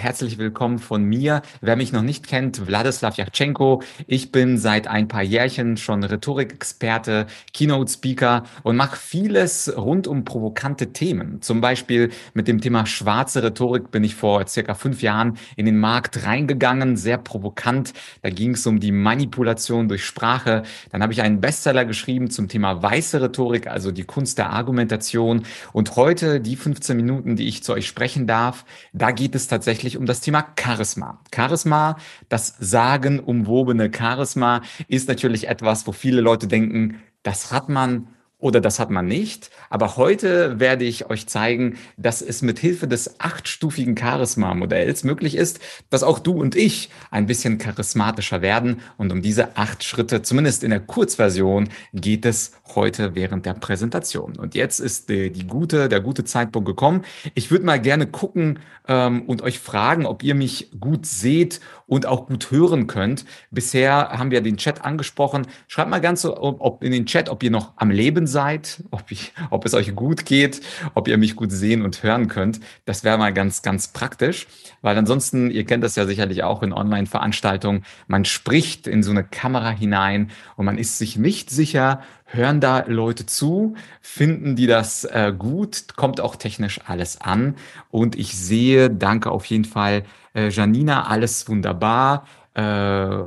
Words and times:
Herzlich 0.00 0.38
willkommen 0.38 0.78
von 0.78 1.04
mir. 1.04 1.42
Wer 1.60 1.76
mich 1.76 1.92
noch 1.92 2.00
nicht 2.00 2.26
kennt, 2.26 2.66
Wladislav 2.66 3.18
Jachchenko. 3.18 3.82
Ich 4.06 4.32
bin 4.32 4.56
seit 4.56 4.86
ein 4.86 5.08
paar 5.08 5.22
Jährchen 5.22 5.76
schon 5.76 6.02
Rhetorikexperte, 6.02 7.26
Keynote-Speaker 7.52 8.44
und 8.62 8.76
mache 8.76 8.96
vieles 8.96 9.70
rund 9.76 10.06
um 10.06 10.24
provokante 10.24 10.94
Themen. 10.94 11.42
Zum 11.42 11.60
Beispiel 11.60 12.08
mit 12.32 12.48
dem 12.48 12.62
Thema 12.62 12.86
schwarze 12.86 13.42
Rhetorik 13.42 13.90
bin 13.90 14.02
ich 14.02 14.14
vor 14.14 14.46
circa 14.46 14.72
fünf 14.72 15.02
Jahren 15.02 15.36
in 15.56 15.66
den 15.66 15.78
Markt 15.78 16.24
reingegangen, 16.24 16.96
sehr 16.96 17.18
provokant. 17.18 17.92
Da 18.22 18.30
ging 18.30 18.54
es 18.54 18.66
um 18.66 18.80
die 18.80 18.92
Manipulation 18.92 19.86
durch 19.86 20.06
Sprache. 20.06 20.62
Dann 20.92 21.02
habe 21.02 21.12
ich 21.12 21.20
einen 21.20 21.42
Bestseller 21.42 21.84
geschrieben 21.84 22.30
zum 22.30 22.48
Thema 22.48 22.82
weiße 22.82 23.20
Rhetorik, 23.20 23.66
also 23.66 23.92
die 23.92 24.04
Kunst 24.04 24.38
der 24.38 24.48
Argumentation. 24.48 25.42
Und 25.74 25.96
heute, 25.96 26.40
die 26.40 26.56
15 26.56 26.96
Minuten, 26.96 27.36
die 27.36 27.48
ich 27.48 27.62
zu 27.62 27.74
euch 27.74 27.86
sprechen 27.86 28.26
darf, 28.26 28.64
da 28.94 29.10
geht 29.10 29.34
es 29.34 29.46
tatsächlich 29.46 29.89
tatsächlich 29.90 29.98
um 29.98 30.06
das 30.06 30.20
Thema 30.20 30.46
Charisma. 30.58 31.18
Charisma, 31.34 31.96
das 32.28 32.54
sagenumwobene 32.60 33.90
Charisma, 33.92 34.62
ist 34.88 35.08
natürlich 35.08 35.48
etwas, 35.48 35.86
wo 35.86 35.92
viele 35.92 36.20
Leute 36.20 36.46
denken, 36.46 37.00
das 37.22 37.50
hat 37.52 37.68
man 37.68 38.06
oder 38.38 38.60
das 38.60 38.78
hat 38.78 38.90
man 38.90 39.06
nicht. 39.06 39.50
Aber 39.68 39.96
heute 39.96 40.58
werde 40.58 40.84
ich 40.84 41.10
euch 41.10 41.26
zeigen, 41.26 41.76
dass 41.98 42.22
es 42.22 42.40
mit 42.40 42.58
Hilfe 42.58 42.88
des 42.88 43.20
achtstufigen 43.20 43.96
Charisma-Modells 43.96 45.04
möglich 45.04 45.34
ist, 45.34 45.60
dass 45.90 46.02
auch 46.02 46.18
du 46.18 46.40
und 46.40 46.56
ich 46.56 46.88
ein 47.10 47.26
bisschen 47.26 47.58
charismatischer 47.58 48.40
werden. 48.40 48.80
Und 48.96 49.12
um 49.12 49.20
diese 49.20 49.56
acht 49.58 49.84
Schritte, 49.84 50.22
zumindest 50.22 50.64
in 50.64 50.70
der 50.70 50.80
Kurzversion, 50.80 51.68
geht 51.92 52.24
es 52.24 52.52
heute 52.76 53.14
während 53.14 53.46
der 53.46 53.54
Präsentation. 53.54 54.36
Und 54.36 54.54
jetzt 54.54 54.80
ist 54.80 55.08
die, 55.08 55.30
die 55.30 55.46
gute, 55.46 55.88
der 55.88 56.00
gute 56.00 56.24
Zeitpunkt 56.24 56.66
gekommen. 56.66 57.04
Ich 57.34 57.50
würde 57.50 57.64
mal 57.64 57.80
gerne 57.80 58.06
gucken 58.06 58.58
ähm, 58.88 59.22
und 59.22 59.42
euch 59.42 59.58
fragen, 59.58 60.06
ob 60.06 60.22
ihr 60.22 60.34
mich 60.34 60.70
gut 60.78 61.06
seht 61.06 61.60
und 61.86 62.06
auch 62.06 62.26
gut 62.26 62.50
hören 62.50 62.86
könnt. 62.86 63.24
Bisher 63.50 64.10
haben 64.10 64.30
wir 64.30 64.40
den 64.40 64.56
Chat 64.56 64.84
angesprochen. 64.84 65.46
Schreibt 65.66 65.90
mal 65.90 66.00
ganz 66.00 66.22
so, 66.22 66.36
ob 66.40 66.84
in 66.84 66.92
den 66.92 67.06
Chat, 67.06 67.28
ob 67.28 67.42
ihr 67.42 67.50
noch 67.50 67.72
am 67.76 67.90
Leben 67.90 68.26
seid, 68.26 68.82
ob, 68.90 69.10
ich, 69.10 69.32
ob 69.50 69.66
es 69.66 69.74
euch 69.74 69.94
gut 69.94 70.24
geht, 70.24 70.60
ob 70.94 71.08
ihr 71.08 71.18
mich 71.18 71.36
gut 71.36 71.50
sehen 71.50 71.82
und 71.82 72.02
hören 72.02 72.28
könnt. 72.28 72.60
Das 72.84 73.02
wäre 73.02 73.18
mal 73.18 73.32
ganz, 73.32 73.62
ganz 73.62 73.88
praktisch, 73.88 74.46
weil 74.82 74.96
ansonsten, 74.96 75.50
ihr 75.50 75.64
kennt 75.64 75.82
das 75.82 75.96
ja 75.96 76.06
sicherlich 76.06 76.42
auch 76.44 76.62
in 76.62 76.72
Online-Veranstaltungen, 76.72 77.84
man 78.06 78.24
spricht 78.24 78.86
in 78.86 79.02
so 79.02 79.10
eine 79.10 79.24
Kamera 79.24 79.70
hinein 79.70 80.30
und 80.56 80.66
man 80.66 80.78
ist 80.78 80.98
sich 80.98 81.16
nicht 81.16 81.50
sicher, 81.50 82.02
hören 82.32 82.60
da 82.60 82.84
Leute 82.86 83.26
zu, 83.26 83.74
finden 84.00 84.56
die 84.56 84.66
das 84.66 85.04
äh, 85.04 85.32
gut, 85.36 85.96
kommt 85.96 86.20
auch 86.20 86.36
technisch 86.36 86.80
alles 86.86 87.20
an 87.20 87.56
und 87.90 88.16
ich 88.16 88.36
sehe, 88.36 88.90
danke 88.90 89.30
auf 89.30 89.44
jeden 89.46 89.64
Fall, 89.64 90.04
äh, 90.34 90.48
Janina, 90.48 91.06
alles 91.08 91.48
wunderbar. 91.48 92.26
Äh, 92.54 93.22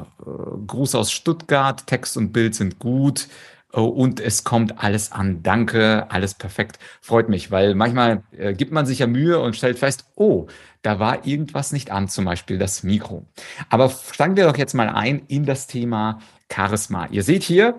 Gruß 0.67 0.95
aus 0.95 1.11
Stuttgart, 1.11 1.87
Text 1.87 2.17
und 2.17 2.33
Bild 2.33 2.55
sind 2.55 2.79
gut 2.79 3.27
äh, 3.73 3.79
und 3.79 4.19
es 4.19 4.43
kommt 4.43 4.83
alles 4.83 5.11
an. 5.11 5.43
Danke, 5.43 6.07
alles 6.09 6.33
perfekt. 6.33 6.79
Freut 7.01 7.29
mich, 7.29 7.51
weil 7.51 7.75
manchmal 7.75 8.23
äh, 8.37 8.53
gibt 8.53 8.71
man 8.71 8.85
sich 8.85 8.99
ja 8.99 9.07
Mühe 9.07 9.39
und 9.39 9.55
stellt 9.55 9.79
fest, 9.79 10.05
oh, 10.15 10.47
da 10.81 10.99
war 10.99 11.25
irgendwas 11.25 11.71
nicht 11.71 11.91
an, 11.91 12.09
zum 12.09 12.25
Beispiel 12.25 12.57
das 12.57 12.83
Mikro. 12.83 13.25
Aber 13.69 13.89
steigen 13.89 14.35
wir 14.35 14.45
doch 14.45 14.57
jetzt 14.57 14.73
mal 14.73 14.89
ein 14.89 15.23
in 15.27 15.45
das 15.45 15.67
Thema 15.67 16.19
Charisma. 16.51 17.07
Ihr 17.09 17.23
seht 17.23 17.43
hier, 17.43 17.75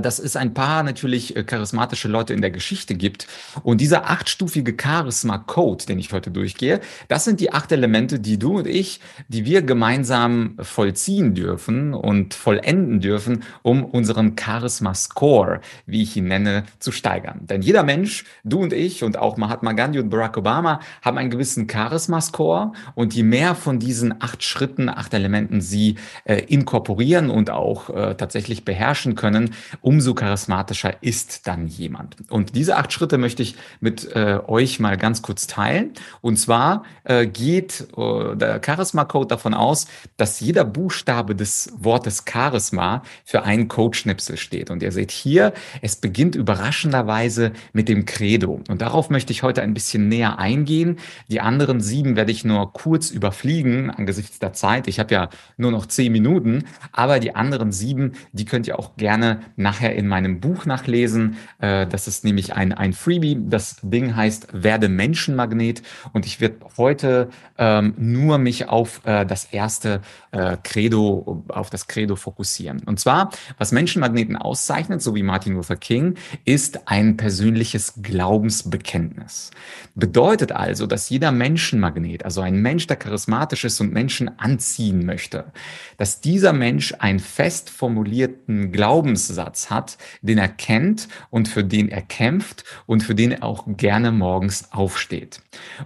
dass 0.00 0.18
es 0.18 0.36
ein 0.36 0.54
paar 0.54 0.82
natürlich 0.82 1.36
äh, 1.36 1.42
charismatische 1.42 2.08
Leute 2.08 2.32
in 2.32 2.40
der 2.40 2.50
Geschichte 2.50 2.94
gibt. 2.94 3.26
Und 3.62 3.80
dieser 3.80 4.08
achtstufige 4.08 4.76
Charisma-Code, 4.80 5.86
den 5.86 5.98
ich 5.98 6.12
heute 6.12 6.30
durchgehe, 6.30 6.80
das 7.08 7.24
sind 7.24 7.40
die 7.40 7.52
acht 7.52 7.72
Elemente, 7.72 8.20
die 8.20 8.38
du 8.38 8.58
und 8.58 8.66
ich, 8.66 9.00
die 9.28 9.44
wir 9.44 9.62
gemeinsam 9.62 10.56
vollziehen 10.60 11.34
dürfen 11.34 11.94
und 11.94 12.34
vollenden 12.34 13.00
dürfen, 13.00 13.42
um 13.62 13.84
unseren 13.84 14.36
Charisma-Score, 14.38 15.60
wie 15.86 16.02
ich 16.02 16.16
ihn 16.16 16.28
nenne, 16.28 16.64
zu 16.78 16.92
steigern. 16.92 17.40
Denn 17.42 17.62
jeder 17.62 17.82
Mensch, 17.82 18.24
du 18.44 18.60
und 18.60 18.72
ich 18.72 19.02
und 19.02 19.18
auch 19.18 19.36
Mahatma 19.36 19.72
Gandhi 19.72 19.98
und 19.98 20.10
Barack 20.10 20.36
Obama 20.36 20.80
haben 21.02 21.18
einen 21.18 21.30
gewissen 21.30 21.68
Charisma-Score. 21.68 22.72
Und 22.94 23.14
je 23.14 23.24
mehr 23.24 23.56
von 23.56 23.80
diesen 23.80 24.22
acht 24.22 24.44
Schritten, 24.44 24.88
acht 24.88 25.12
Elementen 25.12 25.60
sie 25.60 25.96
äh, 26.24 26.36
inkorporieren 26.36 27.30
und 27.30 27.50
auch 27.50 27.90
äh, 27.90 28.14
tatsächlich 28.14 28.64
beherrschen 28.64 29.16
können, 29.16 29.55
umso 29.80 30.14
charismatischer 30.14 31.02
ist 31.02 31.46
dann 31.46 31.66
jemand. 31.66 32.16
Und 32.30 32.54
diese 32.54 32.76
acht 32.76 32.92
Schritte 32.92 33.18
möchte 33.18 33.42
ich 33.42 33.56
mit 33.80 34.08
äh, 34.14 34.38
euch 34.46 34.80
mal 34.80 34.96
ganz 34.96 35.22
kurz 35.22 35.46
teilen. 35.46 35.92
Und 36.20 36.36
zwar 36.38 36.84
äh, 37.04 37.26
geht 37.26 37.88
äh, 37.96 38.36
der 38.36 38.60
Charisma-Code 38.64 39.28
davon 39.28 39.54
aus, 39.54 39.86
dass 40.16 40.40
jeder 40.40 40.64
Buchstabe 40.64 41.34
des 41.34 41.72
Wortes 41.78 42.24
Charisma 42.28 43.02
für 43.24 43.42
einen 43.42 43.68
Codeschnipsel 43.68 44.36
steht. 44.36 44.70
Und 44.70 44.82
ihr 44.82 44.92
seht 44.92 45.10
hier, 45.10 45.52
es 45.82 45.96
beginnt 45.96 46.34
überraschenderweise 46.34 47.52
mit 47.72 47.88
dem 47.88 48.04
Credo. 48.04 48.60
Und 48.68 48.82
darauf 48.82 49.10
möchte 49.10 49.32
ich 49.32 49.42
heute 49.42 49.62
ein 49.62 49.74
bisschen 49.74 50.08
näher 50.08 50.38
eingehen. 50.38 50.98
Die 51.28 51.40
anderen 51.40 51.80
sieben 51.80 52.16
werde 52.16 52.32
ich 52.32 52.44
nur 52.44 52.72
kurz 52.72 53.10
überfliegen 53.10 53.90
angesichts 53.90 54.38
der 54.38 54.52
Zeit. 54.52 54.88
Ich 54.88 54.98
habe 54.98 55.14
ja 55.14 55.28
nur 55.56 55.70
noch 55.70 55.86
zehn 55.86 56.12
Minuten, 56.12 56.64
aber 56.92 57.18
die 57.18 57.34
anderen 57.34 57.72
sieben, 57.72 58.12
die 58.32 58.44
könnt 58.44 58.66
ihr 58.66 58.78
auch 58.78 58.96
gerne 58.96 59.40
nachher 59.56 59.94
in 59.94 60.08
meinem 60.08 60.40
Buch 60.40 60.66
nachlesen. 60.66 61.36
Äh, 61.58 61.86
das 61.86 62.08
ist 62.08 62.24
nämlich 62.24 62.54
ein, 62.54 62.72
ein 62.72 62.92
Freebie. 62.92 63.38
Das 63.48 63.76
Ding 63.82 64.16
heißt 64.16 64.48
Werde 64.52 64.88
Menschenmagnet. 64.88 65.82
Und 66.12 66.26
ich 66.26 66.40
werde 66.40 66.56
heute 66.76 67.30
ähm, 67.58 67.94
nur 67.96 68.38
mich 68.38 68.68
auf 68.68 69.00
äh, 69.04 69.24
das 69.24 69.44
erste 69.46 70.00
äh, 70.32 70.56
Credo, 70.62 71.44
auf 71.48 71.70
das 71.70 71.86
Credo 71.86 72.16
fokussieren. 72.16 72.82
Und 72.84 73.00
zwar, 73.00 73.30
was 73.58 73.72
Menschenmagneten 73.72 74.36
auszeichnet, 74.36 75.02
so 75.02 75.14
wie 75.14 75.22
Martin 75.22 75.54
Luther 75.54 75.76
King, 75.76 76.16
ist 76.44 76.88
ein 76.88 77.16
persönliches 77.16 77.94
Glaubensbekenntnis. 78.02 79.50
Bedeutet 79.94 80.52
also, 80.52 80.86
dass 80.86 81.08
jeder 81.08 81.32
Menschenmagnet, 81.32 82.24
also 82.24 82.40
ein 82.40 82.60
Mensch, 82.60 82.86
der 82.86 82.96
charismatisch 82.96 83.64
ist 83.64 83.80
und 83.80 83.92
Menschen 83.92 84.38
anziehen 84.38 85.06
möchte, 85.06 85.52
dass 85.96 86.20
dieser 86.20 86.52
Mensch 86.52 86.94
einen 86.98 87.20
fest 87.20 87.70
formulierten 87.70 88.72
Glaubens 88.72 89.26
Glaubenssatz 89.36 89.70
hat, 89.70 89.98
den 90.22 90.38
er 90.38 90.48
kennt 90.48 91.08
und 91.30 91.48
für 91.48 91.64
den 91.64 91.88
er 91.88 92.02
kämpft 92.02 92.64
und 92.86 93.02
für 93.02 93.14
den 93.14 93.32
er 93.32 93.44
auch 93.44 93.64
gerne 93.66 94.10
morgens 94.12 94.72
aufsteht. 94.72 95.40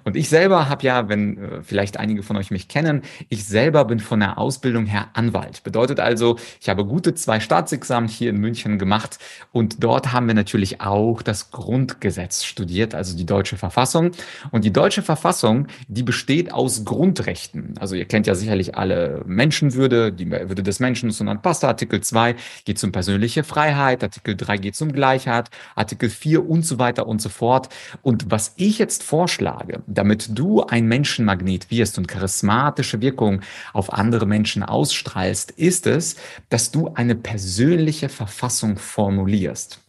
Und 0.04 0.16
ich 0.16 0.28
selber 0.28 0.68
habe 0.68 0.84
ja, 0.84 1.08
wenn 1.08 1.38
äh, 1.38 1.62
vielleicht 1.62 1.96
einige 1.96 2.22
von 2.22 2.36
euch 2.36 2.50
mich 2.50 2.68
kennen, 2.68 3.02
ich 3.28 3.44
selber 3.44 3.84
bin 3.84 4.00
von 4.00 4.20
der 4.20 4.38
Ausbildung 4.38 4.86
her 4.86 5.08
Anwalt. 5.14 5.62
Bedeutet 5.62 6.00
also, 6.00 6.36
ich 6.60 6.68
habe 6.68 6.84
gute 6.84 7.14
zwei 7.14 7.40
Staatsexamen 7.40 8.08
hier 8.08 8.30
in 8.30 8.38
München 8.38 8.78
gemacht 8.78 9.18
und 9.52 9.82
dort 9.82 10.12
haben 10.12 10.26
wir 10.26 10.34
natürlich 10.34 10.80
auch 10.80 11.22
das 11.22 11.50
Grundgesetz 11.50 12.44
studiert, 12.44 12.94
also 12.94 13.16
die 13.16 13.26
deutsche 13.26 13.56
Verfassung. 13.56 14.12
Und 14.50 14.64
die 14.64 14.72
deutsche 14.72 15.02
Verfassung, 15.02 15.66
die 15.88 16.02
besteht 16.02 16.52
aus 16.52 16.84
Grundrechten. 16.84 17.74
Also 17.78 17.94
ihr 17.94 18.04
kennt 18.04 18.26
ja 18.26 18.34
sicherlich 18.34 18.76
alle 18.76 19.22
Menschenwürde, 19.26 20.12
die 20.12 20.30
Würde 20.30 20.62
des 20.62 20.80
Menschen, 20.80 21.10
sondern 21.10 21.42
passt 21.42 21.64
Artikel 21.64 22.00
2 22.00 22.36
geht 22.64 22.78
zum 22.78 22.92
persönlichen 22.92 23.39
persönliche 23.40 23.44
Freiheit, 23.44 24.02
Artikel 24.02 24.36
3 24.36 24.58
geht 24.58 24.76
zum 24.76 24.92
Gleichheit, 24.92 25.50
Artikel 25.74 26.10
4 26.10 26.48
und 26.48 26.64
so 26.64 26.78
weiter 26.78 27.06
und 27.06 27.20
so 27.20 27.28
fort. 27.28 27.68
Und 28.02 28.30
was 28.30 28.54
ich 28.56 28.78
jetzt 28.78 29.02
vorschlage, 29.02 29.82
damit 29.86 30.38
du 30.38 30.62
ein 30.62 30.86
Menschenmagnet 30.86 31.70
wirst 31.70 31.98
und 31.98 32.06
charismatische 32.06 33.00
Wirkung 33.00 33.40
auf 33.72 33.92
andere 33.92 34.26
Menschen 34.26 34.62
ausstrahlst, 34.62 35.52
ist 35.52 35.86
es, 35.86 36.16
dass 36.48 36.70
du 36.70 36.92
eine 36.94 37.14
persönliche 37.14 38.08
Verfassung 38.08 38.76
formulierst. 38.76 39.80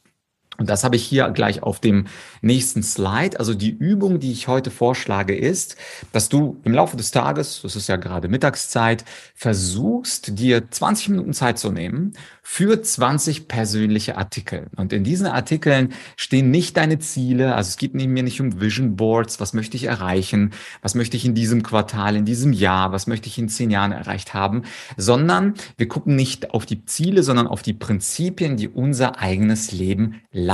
Und 0.62 0.70
das 0.70 0.84
habe 0.84 0.96
ich 0.96 1.04
hier 1.04 1.28
gleich 1.32 1.64
auf 1.64 1.80
dem 1.80 2.06
nächsten 2.44 2.84
Slide. 2.84 3.40
Also 3.40 3.56
die 3.56 3.72
Übung, 3.72 4.20
die 4.20 4.32
ich 4.32 4.48
heute 4.48 4.70
vorschlage, 4.70 5.36
ist, 5.36 5.76
dass 6.12 6.30
du 6.30 6.62
im 6.64 6.74
Laufe 6.74 6.96
des 6.96 7.10
Tages, 7.10 7.62
das 7.64 7.76
ist 7.76 7.90
ja 7.90 7.96
gerade 7.96 8.28
Mittagszeit, 8.28 9.04
versuchst, 9.34 10.38
dir 10.38 10.70
20 10.70 11.10
Minuten 11.10 11.34
Zeit 11.34 11.58
zu 11.58 11.72
nehmen 11.72 12.14
für 12.44 12.80
20 12.80 13.48
persönliche 13.48 14.18
Artikel. 14.18 14.68
Und 14.76 14.94
in 14.94 15.04
diesen 15.04 15.26
Artikeln 15.26 15.94
stehen 16.16 16.52
nicht 16.52 16.78
deine 16.78 17.00
Ziele. 17.00 17.56
Also 17.56 17.70
es 17.70 17.78
geht 17.78 17.96
mir 17.96 18.06
nicht 18.06 18.40
um 18.40 18.62
Vision 18.62 18.96
Boards. 18.96 19.40
Was 19.40 19.54
möchte 19.54 19.78
ich 19.78 19.86
erreichen? 19.86 20.52
Was 20.84 20.94
möchte 20.94 21.18
ich 21.18 21.26
in 21.26 21.34
diesem 21.34 21.64
Quartal, 21.64 22.16
in 22.16 22.26
diesem 22.26 22.54
Jahr? 22.54 22.92
Was 22.92 23.08
möchte 23.08 23.30
ich 23.30 23.40
in 23.40 23.50
zehn 23.50 23.72
Jahren 23.72 23.94
erreicht 23.94 24.36
haben? 24.36 24.62
Sondern 24.96 25.56
wir 25.78 25.88
gucken 25.88 26.16
nicht 26.16 26.52
auf 26.52 26.68
die 26.68 26.86
Ziele, 26.86 27.24
sondern 27.24 27.48
auf 27.48 27.64
die 27.64 27.74
Prinzipien, 27.74 28.58
die 28.58 28.68
unser 28.68 29.18
eigenes 29.18 29.72
Leben 29.72 30.22
leiten 30.32 30.51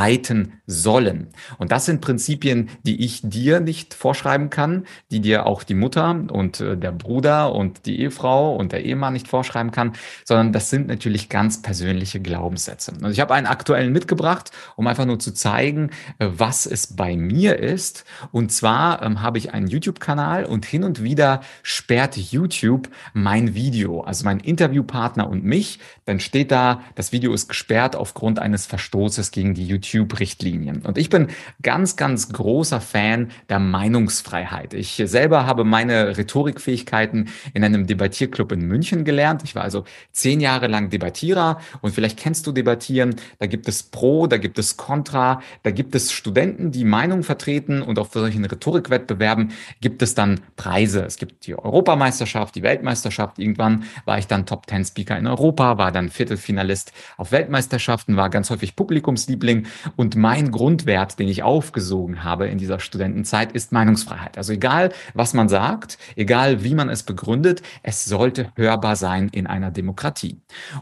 sollen. 0.67 1.27
Und 1.57 1.71
das 1.71 1.85
sind 1.85 2.01
Prinzipien, 2.01 2.69
die 2.83 3.03
ich 3.03 3.21
dir 3.23 3.61
nicht 3.61 3.93
vorschreiben 3.93 4.49
kann, 4.49 4.85
die 5.09 5.21
dir 5.21 5.45
auch 5.45 5.63
die 5.63 5.73
Mutter 5.73 6.25
und 6.29 6.59
äh, 6.59 6.77
der 6.77 6.91
Bruder 6.91 7.55
und 7.55 7.85
die 7.85 8.01
Ehefrau 8.01 8.55
und 8.55 8.73
der 8.73 8.83
Ehemann 8.83 9.13
nicht 9.13 9.29
vorschreiben 9.29 9.71
kann, 9.71 9.93
sondern 10.25 10.51
das 10.51 10.69
sind 10.69 10.87
natürlich 10.87 11.29
ganz 11.29 11.61
persönliche 11.61 12.19
Glaubenssätze. 12.19 12.91
Also 13.01 13.09
ich 13.09 13.21
habe 13.21 13.33
einen 13.33 13.47
aktuellen 13.47 13.93
mitgebracht, 13.93 14.51
um 14.75 14.87
einfach 14.87 15.05
nur 15.05 15.19
zu 15.19 15.33
zeigen, 15.33 15.89
äh, 16.19 16.27
was 16.29 16.65
es 16.65 16.95
bei 16.95 17.15
mir 17.15 17.57
ist. 17.57 18.03
Und 18.31 18.51
zwar 18.51 19.01
ähm, 19.01 19.21
habe 19.21 19.37
ich 19.37 19.53
einen 19.53 19.67
YouTube-Kanal 19.67 20.45
und 20.45 20.65
hin 20.65 20.83
und 20.83 21.01
wieder 21.01 21.41
sperrt 21.63 22.17
YouTube 22.17 22.89
mein 23.13 23.55
Video, 23.55 24.01
also 24.01 24.25
mein 24.25 24.41
Interviewpartner 24.41 25.29
und 25.29 25.45
mich. 25.45 25.79
Dann 26.05 26.19
steht 26.19 26.51
da, 26.51 26.81
das 26.95 27.13
Video 27.13 27.33
ist 27.33 27.47
gesperrt 27.47 27.95
aufgrund 27.95 28.39
eines 28.39 28.65
Verstoßes 28.65 29.31
gegen 29.31 29.53
die 29.53 29.65
YouTube 29.65 29.86
YouTube-Richtlinien. 29.93 30.81
Und 30.85 30.97
ich 30.97 31.09
bin 31.09 31.27
ganz, 31.61 31.95
ganz 31.95 32.33
großer 32.33 32.81
Fan 32.81 33.29
der 33.49 33.59
Meinungsfreiheit. 33.59 34.73
Ich 34.73 35.01
selber 35.05 35.45
habe 35.45 35.63
meine 35.63 36.17
Rhetorikfähigkeiten 36.17 37.29
in 37.53 37.63
einem 37.63 37.85
Debattierclub 37.85 38.51
in 38.51 38.61
München 38.61 39.05
gelernt. 39.05 39.43
Ich 39.43 39.55
war 39.55 39.63
also 39.63 39.83
zehn 40.11 40.39
Jahre 40.39 40.67
lang 40.67 40.89
Debattierer 40.89 41.59
und 41.81 41.93
vielleicht 41.93 42.17
kennst 42.17 42.47
du 42.47 42.51
Debattieren. 42.51 43.15
Da 43.39 43.45
gibt 43.45 43.67
es 43.67 43.83
Pro, 43.83 44.27
da 44.27 44.37
gibt 44.37 44.57
es 44.57 44.77
Contra, 44.77 45.41
da 45.63 45.71
gibt 45.71 45.93
es 45.93 46.11
Studenten, 46.11 46.71
die 46.71 46.83
Meinungen 46.83 47.23
vertreten 47.23 47.81
und 47.81 47.97
für 48.07 48.19
solchen 48.19 48.45
Rhetorikwettbewerben 48.45 49.51
gibt 49.81 50.01
es 50.01 50.15
dann 50.15 50.39
Preise. 50.55 51.03
Es 51.03 51.17
gibt 51.17 51.45
die 51.47 51.55
Europameisterschaft, 51.55 52.55
die 52.55 52.63
Weltmeisterschaft. 52.63 53.39
Irgendwann 53.39 53.83
war 54.05 54.17
ich 54.17 54.27
dann 54.27 54.45
Top 54.45 54.67
10 54.67 54.85
Speaker 54.85 55.17
in 55.17 55.27
Europa, 55.27 55.77
war 55.77 55.91
dann 55.91 56.09
Viertelfinalist 56.09 56.93
auf 57.17 57.31
Weltmeisterschaften, 57.31 58.15
war 58.15 58.29
ganz 58.29 58.49
häufig 58.49 58.75
Publikumsliebling 58.75 59.66
und 59.95 60.15
mein 60.15 60.51
Grundwert, 60.51 61.19
den 61.19 61.27
ich 61.27 61.43
aufgesogen 61.43 62.23
habe 62.23 62.47
in 62.47 62.57
dieser 62.57 62.79
Studentenzeit, 62.79 63.51
ist 63.51 63.71
Meinungsfreiheit. 63.71 64.37
Also 64.37 64.53
egal, 64.53 64.91
was 65.13 65.33
man 65.33 65.49
sagt, 65.49 65.97
egal 66.15 66.63
wie 66.63 66.75
man 66.75 66.89
es 66.89 67.03
begründet, 67.03 67.61
es 67.83 68.05
sollte 68.05 68.51
hörbar 68.55 68.95
sein 68.95 69.29
in 69.31 69.47
einer 69.47 69.71
Demokratie. 69.71 70.37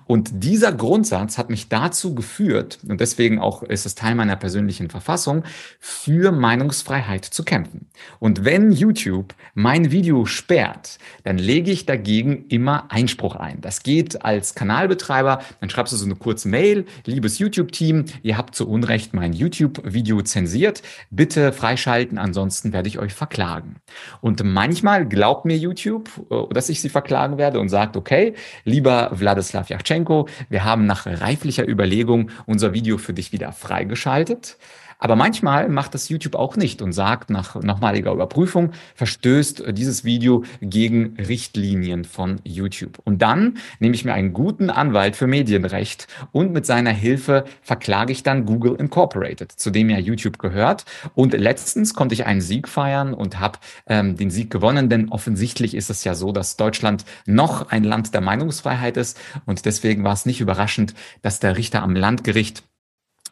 Und 0.06 0.44
dieser 0.44 0.72
Grundsatz 0.72 1.38
hat 1.38 1.50
mich 1.50 1.70
dazu 1.70 2.16
geführt, 2.16 2.80
und 2.88 3.02
deswegen 3.02 3.40
auch 3.40 3.64
ist 3.64 3.86
es 3.86 3.96
Teil 3.96 4.16
meiner 4.16 4.36
persönlichen 4.36 4.90
Verfassung, 4.90 5.44
für 5.80 6.32
Meinungsfreiheit 6.32 7.26
zu 7.26 7.44
kämpfen. 7.44 7.88
Und 8.20 8.46
wenn 8.46 8.72
YouTube 8.72 9.34
mein 9.54 9.92
Video 9.92 10.26
sperrt, 10.26 10.98
dann 11.24 11.38
lege 11.38 11.72
ich 11.72 11.86
dagegen 11.86 12.46
immer 12.50 12.92
Einspruch 12.92 13.36
ein. 13.36 13.62
Das 13.62 13.84
geht 13.84 14.24
als 14.24 14.56
Kanalbetreiber, 14.56 15.42
dann 15.60 15.70
schreibst 15.70 15.94
du 15.94 15.98
so 15.98 16.06
eine 16.06 16.16
kurze 16.16 16.48
Mail, 16.48 16.86
liebes 17.06 17.40
YouTube-Team, 17.40 18.06
ihr 18.24 18.38
habt 18.38 18.56
zu 18.56 18.68
Unrecht 18.76 19.14
mein 19.14 19.32
YouTube-Video 19.32 20.22
zensiert. 20.22 20.84
Bitte 21.10 21.54
freischalten, 21.54 22.18
ansonsten 22.18 22.74
werde 22.74 22.90
ich 22.90 23.00
euch 23.00 23.14
verklagen. 23.14 23.78
Und 24.20 24.44
manchmal 24.44 25.08
glaubt 25.08 25.46
mir 25.46 25.58
YouTube, 25.58 26.10
äh, 26.30 26.54
dass 26.54 26.68
ich 26.68 26.82
sie 26.82 26.90
verklagen 26.90 27.38
werde 27.38 27.62
und 27.62 27.70
sagt, 27.70 27.96
okay, 27.96 28.34
lieber 28.66 29.12
Wladislav 29.14 29.70
Yachtschenko, 29.70 30.28
wir 30.50 30.66
haben 30.66 30.86
nach 30.86 31.06
reiflicher 31.06 31.66
Überlegung 31.66 32.32
unser 32.46 32.74
Video 32.74 32.98
für 32.98 33.14
dich 33.14 33.32
wieder 33.32 33.54
freigeschaltet. 33.54 34.58
Aber 35.00 35.16
manchmal 35.16 35.70
macht 35.70 35.94
das 35.94 36.10
YouTube 36.10 36.36
auch 36.36 36.56
nicht 36.56 36.82
und 36.82 36.94
sagt 36.94 37.30
nach 37.30 37.56
nochmaliger 37.62 38.12
Überprüfung, 38.12 38.72
verstößt 38.96 39.64
dieses 39.72 40.04
Video 40.04 40.44
gegen 40.62 41.16
Richtlinien 41.18 42.06
von 42.06 42.40
YouTube. 42.44 43.00
Und 43.04 43.22
dann 43.22 43.58
nehme 43.80 43.96
ich 43.96 44.06
mir 44.06 44.14
einen 44.14 44.34
guten 44.34 44.70
Anwalt 44.70 45.16
für 45.16 45.28
Medienrecht 45.28 46.08
und 46.32 46.54
mit 46.54 46.66
seiner 46.66 46.92
Hilfe 46.92 47.46
verklage 47.62 48.12
ich 48.12 48.24
dann 48.24 48.46
Google 48.46 48.76
Incorporated, 48.76 49.52
zu 49.52 49.70
dem 49.70 49.90
ja 49.90 50.00
YouTube 50.00 50.40
gehört. 50.40 50.86
Und 51.14 51.34
letztens 51.34 51.94
konnte 51.94 52.14
ich 52.14 52.26
einen 52.26 52.42
Sieg 52.42 52.68
feiern 52.68 53.14
und 53.14 53.40
habe 53.40 53.60
ähm, 53.88 54.16
den 54.16 54.30
Sieg 54.30 54.50
gewonnen, 54.50 54.90
denn 54.90 55.10
offensichtlich 55.10 55.76
ist 55.76 55.90
es 55.90 56.04
ja 56.04 56.16
so, 56.16 56.32
dass 56.32 56.58
Deutschland 56.58 57.06
noch 57.26 57.70
ein 57.70 57.84
Land 57.84 58.14
der 58.14 58.22
Meinungsfreiheit 58.22 58.98
ist. 58.98 59.20
Und 59.46 59.66
deswegen 59.66 60.04
war 60.04 60.14
es 60.14 60.26
nicht 60.26 60.42
überraschend, 60.42 60.94
dass 61.22 61.40
der 61.40 61.58
Richter 61.58 61.84
am 61.84 61.96
Landgericht 61.96 62.64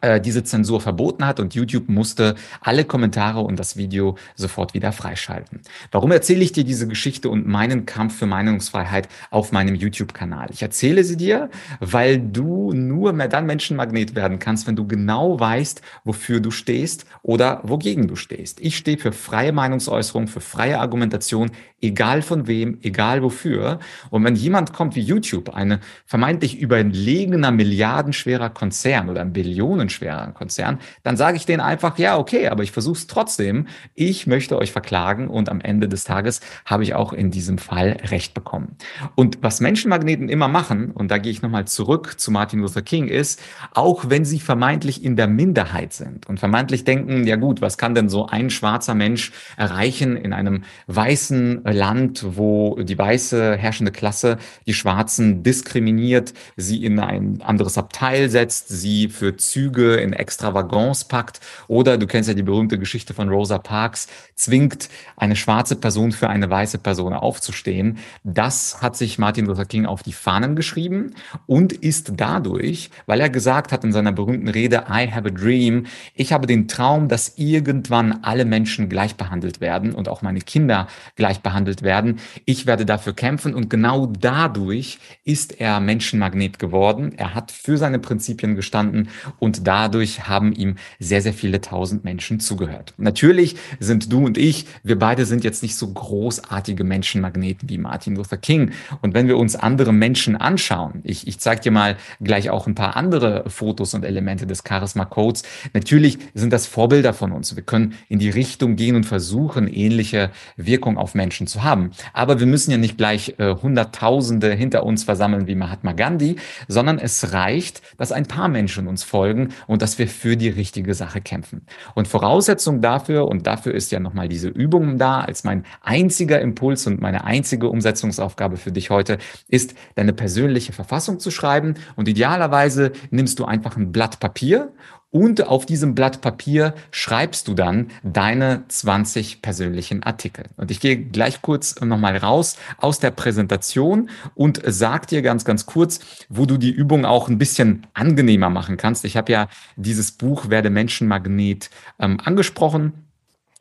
äh, 0.04 0.20
diese 0.20 0.44
Zensur 0.44 0.82
verboten 0.82 1.26
hat 1.26 1.40
und 1.40 1.56
YouTube 1.56 1.88
musste 1.88 2.36
alle 2.60 2.84
Kommentare 2.84 3.40
und 3.40 3.58
das 3.58 3.78
Video 3.78 4.18
sofort 4.36 4.74
wieder 4.74 4.92
freischalten. 4.92 5.62
Warum 5.92 6.12
erzähle 6.12 6.44
ich 6.44 6.52
dir 6.52 6.66
diese 6.66 6.90
Geschichte 6.90 7.30
und 7.30 7.48
meinen 7.48 7.86
Kampf 7.86 8.18
für 8.18 8.26
Meinungsfreiheit 8.26 9.08
auf 9.32 9.54
meinem 9.54 9.76
YouTube-Kanal? 9.76 10.50
Ich 10.52 10.62
erzähle 10.62 11.06
sie 11.06 11.16
dir, 11.16 11.50
weil 11.80 12.20
du 12.20 12.74
nur 12.74 13.14
mehr 13.14 13.30
dann 13.30 13.46
Menschenmagnet 13.46 14.14
werden 14.14 14.40
kannst, 14.40 14.68
wenn 14.68 14.76
du 14.76 14.86
genau 14.86 15.40
weißt, 15.40 15.82
wofür 16.04 16.42
du 16.42 16.52
stehst 16.52 17.06
oder 17.22 17.62
wogegen 17.64 18.10
du 18.10 18.18
stehst. 18.18 18.60
Ich 18.60 18.76
stehe 18.76 18.98
für 18.98 19.14
freie 19.14 19.54
Meinungsäußerung, 19.54 20.28
für 20.28 20.42
freie 20.42 20.80
Argumentation, 20.80 21.52
egal 21.82 22.22
von 22.22 22.48
wem, 22.48 22.78
egal 22.82 23.24
wofür. 23.24 23.80
Und 24.10 24.24
wenn 24.24 24.36
jemand 24.36 24.74
kommt 24.74 24.96
wie 24.96 25.02
YouTube, 25.02 25.54
eine 25.54 25.80
vermeintlich 26.06 26.60
überlegener, 26.60 27.52
milliardenschwerer 27.52 28.50
Konzern 28.50 29.10
oder 29.10 29.22
ein 29.22 29.32
Billionen 29.34 29.90
schwerer 29.94 30.32
Konzern, 30.32 30.80
dann 31.04 31.18
sage 31.18 31.38
ich 31.38 31.46
denen 31.46 31.62
einfach, 31.62 31.98
ja, 31.98 32.18
okay, 32.18 32.48
aber 32.48 32.64
ich 32.64 32.72
versuche 32.72 32.98
es 32.98 33.08
trotzdem. 33.08 33.68
Ich 33.96 34.28
möchte 34.28 34.58
euch 34.58 34.72
verklagen 34.72 35.28
und 35.28 35.50
am 35.50 35.62
Ende 35.62 35.88
des 35.88 36.04
Tages 36.04 36.42
habe 36.66 36.84
ich 36.84 36.94
auch 36.94 37.14
in 37.14 37.32
diesem 37.32 37.58
Fall 37.58 37.98
Recht 38.04 38.34
bekommen. 38.34 38.78
Und 39.16 39.40
was 39.42 39.62
Menschenmagneten 39.62 40.30
immer 40.30 40.48
machen, 40.48 40.92
und 40.92 41.12
da 41.12 41.18
gehe 41.18 41.32
ich 41.32 41.42
nochmal 41.42 41.66
zurück 41.66 42.20
zu 42.20 42.32
Martin 42.32 42.60
Luther 42.60 42.82
King, 42.82 43.08
ist, 43.08 43.42
auch 43.74 44.10
wenn 44.10 44.26
sie 44.26 44.40
vermeintlich 44.40 45.04
in 45.04 45.16
der 45.16 45.28
Minderheit 45.28 45.94
sind 45.94 46.28
und 46.28 46.40
vermeintlich 46.40 46.84
denken, 46.84 47.26
ja 47.26 47.36
gut, 47.36 47.62
was 47.62 47.78
kann 47.78 47.96
denn 47.96 48.10
so 48.10 48.28
ein 48.28 48.50
schwarzer 48.50 48.96
Mensch 48.96 49.32
erreichen 49.58 50.18
in 50.18 50.34
einem 50.34 50.64
weißen 50.88 51.64
Land, 51.66 52.26
wo 52.36 52.76
die 52.82 52.98
weiße 52.98 53.56
herrschende 53.56 53.92
Klasse 53.92 54.38
die 54.68 54.74
Schwarzen 54.74 55.44
diskriminiert, 55.44 56.34
sie 56.56 56.84
in 56.84 57.00
ein 57.00 57.42
anderes 57.42 57.78
Abteil 57.78 58.30
setzt, 58.30 58.70
sie 58.70 59.10
für 59.10 59.38
Züge 59.38 59.73
Züge 59.74 59.96
in 59.96 60.14
extra 60.14 60.52
packt. 60.52 61.40
Oder 61.68 61.98
du 61.98 62.08
kennst 62.08 62.30
ja 62.30 62.36
die 62.36 62.44
berühmte 62.44 62.78
Geschichte 62.78 63.14
von 63.14 63.30
Rosa 63.30 63.58
Parks, 63.58 64.08
zwingt 64.36 64.90
eine 65.18 65.36
schwarze 65.36 65.76
Person 65.76 66.12
für 66.12 66.30
eine 66.30 66.50
weiße 66.50 66.78
Person 66.78 67.14
aufzustehen. 67.14 67.98
Das 68.24 68.82
hat 68.82 68.96
sich 68.96 69.18
Martin 69.18 69.46
Luther 69.46 69.66
King 69.66 69.86
auf 69.86 70.04
die 70.04 70.14
Fahnen 70.14 70.56
geschrieben 70.56 71.14
und 71.48 71.74
ist 71.74 72.14
dadurch, 72.18 72.92
weil 73.06 73.20
er 73.20 73.30
gesagt 73.30 73.72
hat 73.72 73.84
in 73.84 73.92
seiner 73.92 74.12
berühmten 74.12 74.48
Rede, 74.48 74.86
I 74.90 75.10
have 75.12 75.28
a 75.28 75.32
dream, 75.32 75.86
ich 76.14 76.34
habe 76.34 76.48
den 76.48 76.68
Traum, 76.68 77.08
dass 77.08 77.34
irgendwann 77.38 78.20
alle 78.24 78.46
Menschen 78.46 78.90
gleich 78.90 79.16
behandelt 79.16 79.62
werden 79.62 79.94
und 79.94 80.08
auch 80.10 80.22
meine 80.22 80.40
Kinder 80.40 80.88
gleich 81.16 81.42
behandelt 81.42 81.82
werden. 81.82 82.20
Ich 82.46 82.66
werde 82.66 82.86
dafür 82.86 83.14
kämpfen 83.14 83.54
und 83.54 83.70
genau 83.70 84.08
dadurch 84.08 85.00
ist 85.24 85.60
er 85.60 85.80
Menschenmagnet 85.80 86.60
geworden. 86.60 87.14
Er 87.18 87.34
hat 87.34 87.52
für 87.52 87.78
seine 87.78 88.00
Prinzipien 88.00 88.56
gestanden 88.56 89.10
und 89.40 89.63
dadurch 89.64 90.28
haben 90.28 90.54
ihm 90.54 90.76
sehr, 91.00 91.22
sehr 91.22 91.34
viele 91.34 91.62
tausend 91.62 92.04
Menschen 92.04 92.40
zugehört. 92.40 92.94
Natürlich 92.98 93.56
sind 93.80 94.12
du 94.12 94.26
und 94.26 94.38
ich, 94.38 94.66
wir 94.84 95.00
beide 95.00 95.26
sind 95.26 95.44
jetzt 95.44 95.64
nicht 95.64 95.76
so 95.76 95.88
großartige 95.92 96.84
Menschenmagneten 96.84 97.70
wie 97.70 97.78
Martin 97.78 98.16
Luther 98.16 98.38
King. 98.38 98.72
Und 99.02 99.14
wenn 99.14 99.28
wir 99.28 99.38
uns 99.38 99.56
andere 99.56 99.94
Menschen 99.94 100.36
anschauen, 100.36 101.02
ich, 101.04 101.28
ich 101.28 101.40
zeige 101.40 101.62
dir 101.62 101.72
mal 101.72 101.98
gleich 102.22 102.50
auch 102.50 102.68
ein 102.68 102.76
paar 102.76 102.96
andere 102.96 103.44
Fotos 103.48 103.94
und 103.94 104.04
Elemente 104.04 104.48
des 104.48 104.64
Charisma 104.68 105.06
Codes. 105.06 105.44
Natürlich 105.74 106.20
sind 106.34 106.54
das 106.54 106.68
Vorbilder 106.68 107.14
von 107.14 107.32
uns. 107.32 107.56
Wir 107.56 107.64
können 107.64 107.94
in 108.10 108.20
die 108.20 108.30
Richtung 108.30 108.76
gehen 108.76 108.96
und 108.96 109.06
versuchen, 109.06 109.68
ähnliche 109.68 110.32
Wirkung 110.58 110.98
auf 110.98 111.16
Menschen 111.16 111.48
zu 111.48 111.64
haben. 111.64 111.92
Aber 112.14 112.40
wir 112.40 112.48
müssen 112.48 112.72
ja 112.72 112.78
nicht 112.78 112.98
gleich 112.98 113.36
äh, 113.38 113.56
Hunderttausende 113.56 114.54
hinter 114.54 114.84
uns 114.84 115.04
versammeln 115.04 115.48
wie 115.48 115.56
Mahatma 115.56 115.94
Gandhi, 115.94 116.38
sondern 116.68 117.00
es 117.00 117.34
reicht, 117.34 117.82
dass 117.98 118.12
ein 118.12 118.26
paar 118.26 118.48
Menschen 118.48 118.88
uns 118.88 119.04
folgen 119.04 119.50
und 119.68 119.82
dass 119.82 119.98
wir 120.00 120.08
für 120.08 120.38
die 120.38 120.50
richtige 120.50 120.94
Sache 120.94 121.22
kämpfen. 121.22 121.66
Und 121.96 122.08
Voraussetzung 122.08 122.82
dafür, 122.82 123.26
und 123.26 123.48
dafür 123.48 123.74
ist 123.74 123.92
ja 123.92 124.00
nochmal 124.00 124.28
diese 124.28 124.50
Übung 124.50 124.98
da, 124.98 125.22
als 125.22 125.44
mein 125.44 125.66
einziger 125.82 126.42
Impuls 126.42 126.86
und 126.88 127.02
meine 127.02 127.24
einzige 127.26 127.70
Umsetzungsaufgabe 127.70 128.58
für 128.58 128.72
dich 128.72 128.90
heute, 128.90 129.18
ist, 129.48 129.74
deine 129.96 130.14
persönliche 130.14 130.74
Verfassung 130.74 131.20
zu 131.20 131.32
schreiben. 131.32 131.76
Und 131.96 132.08
idealerweise 132.08 132.92
nimmst 133.12 133.40
du 133.40 133.46
einfach 133.46 133.78
ein 133.78 133.92
Blatt 133.92 134.20
Papier 134.20 134.72
Und 135.14 135.46
auf 135.46 135.68
diesem 135.68 135.94
Blatt 135.94 136.22
Papier 136.22 136.74
schreibst 136.90 137.48
du 137.48 137.54
dann 137.54 137.92
deine 138.02 138.64
20 138.68 139.44
persönlichen 139.44 140.02
Artikel. 140.02 140.46
Und 140.58 140.72
ich 140.72 140.80
gehe 140.80 140.98
gleich 140.98 141.44
kurz 141.44 141.80
nochmal 141.80 142.18
raus 142.18 142.58
aus 142.80 142.98
der 142.98 143.12
Präsentation 143.12 144.10
und 144.34 144.60
sag 144.66 145.06
dir 145.06 145.22
ganz, 145.22 145.46
ganz 145.46 145.68
kurz, 145.68 146.00
wo 146.30 146.48
du 146.48 146.58
die 146.58 146.72
Übung 146.72 147.06
auch 147.06 147.30
ein 147.30 147.38
bisschen 147.38 147.86
angenehmer 147.94 148.50
machen 148.50 148.76
kannst. 148.76 149.06
Ich 149.06 149.16
habe 149.16 149.32
ja 149.32 149.50
dieses 149.76 150.14
Buch 150.14 150.50
Werde 150.50 150.72
Menschenmagnet 150.72 151.70
ähm, 152.00 152.20
angesprochen. 152.20 152.94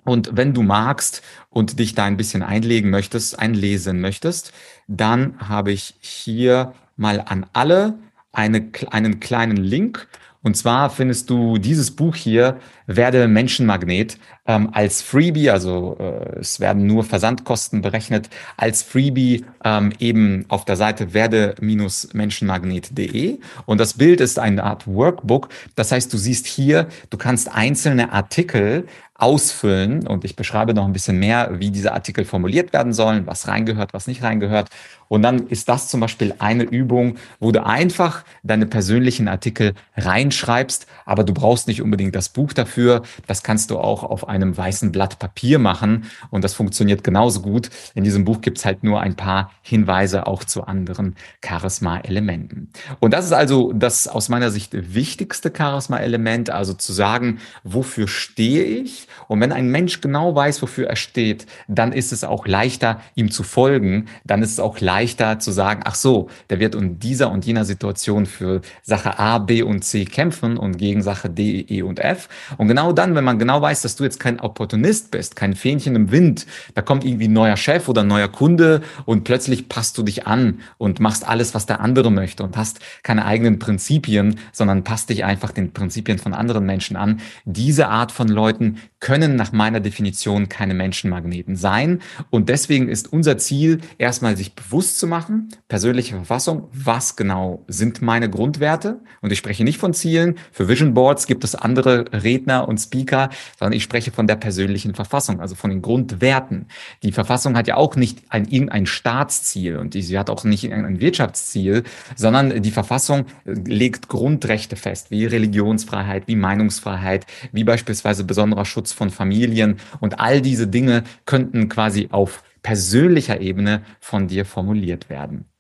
Und 0.05 0.31
wenn 0.33 0.55
du 0.55 0.63
magst 0.63 1.21
und 1.51 1.79
dich 1.79 1.95
da 1.95 2.05
ein 2.05 2.17
bisschen 2.17 2.43
einlegen 2.43 2.89
möchtest, 2.89 3.39
einlesen 3.39 4.01
möchtest, 4.01 4.55
dann 4.89 5.35
habe 5.39 5.71
ich 5.71 5.97
hier 6.01 6.73
mal 6.97 7.21
an 7.21 7.45
alle 7.53 7.99
eine, 8.33 8.71
einen 8.91 9.21
kleinen 9.21 9.59
Link. 9.59 10.09
Und 10.43 10.57
zwar 10.57 10.91
findest 10.91 11.31
du 11.31 11.59
dieses 11.59 11.93
Buch 11.93 12.17
hier, 12.17 12.59
Werde 12.87 13.29
Menschenmagnet, 13.29 14.19
ähm, 14.45 14.71
als 14.73 15.03
Freebie, 15.03 15.51
also 15.51 15.97
äh, 16.01 16.41
es 16.41 16.59
werden 16.59 16.85
nur 16.87 17.05
Versandkosten 17.05 17.81
berechnet, 17.81 18.29
als 18.57 18.83
Freebie 18.83 19.45
ähm, 19.65 19.93
eben 20.01 20.47
auf 20.49 20.65
der 20.65 20.75
Seite 20.77 21.15
werde-menschenmagnet.de. 21.15 23.39
Und 23.67 23.79
das 23.79 23.95
Bild 23.95 24.21
ist 24.21 24.41
eine 24.41 24.65
Art 24.65 24.89
Workbook. 24.89 25.49
Das 25.77 25.93
heißt, 25.93 26.13
du 26.13 26.17
siehst 26.17 26.47
hier, 26.47 26.89
du 27.11 27.19
kannst 27.19 27.55
einzelne 27.55 28.13
Artikel 28.13 28.89
ausfüllen 29.23 30.05
und 30.09 30.25
ich 30.25 30.35
beschreibe 30.35 30.75
noch 30.75 30.85
ein 30.85 30.93
bisschen 30.93 31.17
mehr, 31.17 31.61
wie 31.61 31.71
diese 31.71 31.93
Artikel 31.93 32.25
formuliert 32.25 32.73
werden 32.73 32.93
sollen, 32.93 33.25
was 33.25 33.47
reingehört, 33.47 33.95
was 33.95 34.09
nicht 34.09 34.25
reingehört. 34.25 34.69
Und 35.07 35.23
dann 35.23 35.47
ist 35.49 35.69
das 35.69 35.89
zum 35.89 36.01
Beispiel 36.01 36.35
eine 36.39 36.65
Übung, 36.65 37.17
wo 37.39 37.53
du 37.53 37.65
einfach 37.65 38.25
deine 38.43 38.65
persönlichen 38.67 39.29
Artikel 39.29 39.75
reinschreibst, 39.95 40.87
aber 41.05 41.23
du 41.23 41.35
brauchst 41.35 41.69
nicht 41.69 41.83
unbedingt 41.83 42.17
das 42.17 42.31
Buch 42.31 42.53
dafür. 42.55 43.03
Das 43.27 43.43
kannst 43.43 43.71
du 43.71 43.79
auch 43.79 44.03
auf 44.05 44.27
einem 44.27 44.57
weißen 44.57 44.91
Blatt 44.91 45.19
Papier 45.19 45.59
machen 45.59 46.07
und 46.31 46.43
das 46.43 46.55
funktioniert 46.55 47.05
genauso 47.05 47.43
gut. 47.43 47.69
In 47.95 48.05
diesem 48.05 48.25
Buch 48.25 48.41
gibt 48.41 48.59
es 48.59 48.65
halt 48.65 48.83
nur 48.83 49.03
ein 49.03 49.15
paar 49.15 49.53
Hinweise 49.61 50.27
auch 50.27 50.45
zu 50.45 50.65
anderen 50.65 51.15
Charisma-Elementen. 51.45 52.71
Und 52.99 53.13
das 53.13 53.27
ist 53.27 53.33
also 53.33 53.73
das 53.73 54.09
aus 54.09 54.31
meiner 54.31 54.51
Sicht 54.51 54.73
wichtigste 54.73 55.53
Charisma-Element, 55.57 56.51
also 56.51 56.75
zu 56.75 56.93
sagen, 56.93 57.39
wofür 57.63 58.09
stehe 58.09 58.65
ich? 58.65 59.09
Und 59.29 59.41
wenn 59.41 59.53
ein 59.53 59.69
Mensch 59.69 60.01
genau 60.01 60.35
weiß, 60.35 60.63
wofür 60.63 60.89
er 60.89 60.97
steht, 60.97 61.47
dann 61.69 61.93
ist 61.93 62.13
es 62.13 62.25
auch 62.25 62.47
leichter, 62.47 63.01
ihm 63.15 63.31
zu 63.31 63.43
folgen. 63.43 64.07
Dann 64.25 64.43
ist 64.43 64.53
es 64.53 64.61
auch 64.61 64.81
leichter 64.81 65.39
zu 65.39 65.51
sagen, 65.53 65.83
ach 65.85 65.95
so, 65.95 66.29
der 66.51 66.61
wird 66.61 66.75
in 66.75 66.99
dieser 66.99 67.31
und 67.31 67.45
jener 67.45 67.65
Situation 67.65 68.27
für 68.27 68.61
Sache 68.83 69.19
A, 69.19 69.39
B 69.39 69.63
und 69.63 69.83
C 69.85 70.05
kämpfen 70.05 70.57
und 70.57 70.79
gegen 70.79 71.03
Sache 71.03 71.31
D, 71.31 71.65
E 71.69 71.83
und 71.83 71.99
F. 71.99 72.29
Und 72.59 72.69
genau 72.69 72.93
dann, 72.93 73.15
wenn 73.15 73.25
man 73.25 73.39
genau 73.39 73.61
weiß, 73.61 73.83
dass 73.83 73.97
du 73.97 74.05
jetzt 74.05 74.21
kein 74.21 74.41
Opportunist 74.41 75.11
bist, 75.11 75.37
kein 75.37 75.55
Fähnchen 75.55 75.97
im 75.97 76.11
Wind, 76.11 76.47
da 76.75 76.83
kommt 76.83 77.05
irgendwie 77.05 77.29
ein 77.29 77.33
neuer 77.33 77.57
Chef 77.57 77.89
oder 77.89 78.03
ein 78.03 78.09
neuer 78.09 78.29
Kunde 78.29 78.83
und 79.05 79.25
plötzlich 79.25 79.69
passt 79.69 79.97
du 79.99 80.03
dich 80.03 80.27
an 80.27 80.61
und 80.79 81.01
machst 81.01 81.27
alles, 81.27 81.55
was 81.55 81.67
der 81.67 81.81
andere 81.81 82.11
möchte 82.11 82.43
und 82.43 82.57
hast 82.57 82.81
keine 83.03 83.25
eigenen 83.25 83.59
Prinzipien, 83.59 84.39
sondern 84.53 84.85
passt 84.85 85.11
dich 85.11 85.25
einfach 85.25 85.51
den 85.53 85.73
Prinzipien 85.73 86.19
von 86.19 86.35
anderen 86.35 86.65
Menschen 86.67 86.97
an. 86.97 87.21
Diese 87.45 87.89
Art 87.89 88.13
von 88.13 88.29
Leuten 88.29 88.79
können 89.03 89.35
nach 89.35 89.51
meiner 89.51 89.81
Definition 89.81 90.49
keine 90.49 90.75
Menschenmagneten 90.75 91.57
sein. 91.57 92.01
Und 92.31 92.49
deswegen 92.49 92.89
ist 92.89 93.13
unser 93.13 93.37
Ziel, 93.37 93.81
erstmal 93.99 94.37
sich 94.37 94.55
bewusst 94.55 94.99
zu 94.99 95.09
machen, 95.09 95.49
persönliche 95.67 96.15
Verfassung, 96.15 96.69
was 96.73 97.17
genau 97.17 97.65
sind 97.67 98.01
meine 98.01 98.31
Grundwerte? 98.31 99.01
Und 99.21 99.33
ich 99.33 99.39
spreche 99.39 99.65
nicht 99.65 99.79
von 99.79 99.93
Zielen. 99.93 100.37
Für 100.53 100.69
Vision 100.69 100.95
Boards 100.95 101.27
gibt 101.27 101.43
es 101.43 101.57
andere 101.57 102.05
Redner 102.13 102.69
und 102.69 102.79
Speaker, 102.79 103.31
sondern 103.59 103.77
ich 103.77 103.83
spreche 103.83 104.13
von 104.13 104.29
der 104.29 104.37
persönlichen 104.37 104.95
Verfassung, 104.95 105.41
also 105.41 105.57
von 105.57 105.71
den 105.71 105.83
Grundwerten. 105.83 106.67
Die 107.03 107.11
Verfassung 107.11 107.57
hat 107.57 107.67
ja 107.67 107.77
auch 107.77 107.97
nicht 107.97 108.21
ein, 108.29 108.45
irgendein 108.45 108.87
Staatsziel 108.87 109.79
und 109.79 109.95
sie 109.95 110.17
hat 110.17 110.31
auch 110.31 110.45
nicht 110.45 110.73
ein 110.73 111.01
Wirtschaftsziel, 111.01 111.83
sondern 112.15 112.63
die 112.63 112.71
Verfassung 112.71 113.27
legt 113.45 114.07
Grundrechte 114.07 114.77
fest, 114.77 115.11
wie 115.11 115.27
Religionsfreiheit, 115.27 116.29
wie 116.29 116.37
Meinungsfreiheit, 116.37 117.27
wie 117.51 117.65
beispielsweise 117.65 118.23
besonderer 118.23 118.65
Schutz 118.65 118.92
von 118.93 119.11
Familien 119.11 119.77
und 120.01 120.21
all 120.21 120.41
diese 120.41 120.67
Dinge 120.67 121.05
könnten 121.27 121.69
quasi 121.69 122.09
auf 122.11 122.43
persönlicher 122.63 123.41
Ebene 123.41 123.83
von 124.01 124.29
dir 124.29 124.45
formuliert 124.45 125.11
werden. 125.11 125.52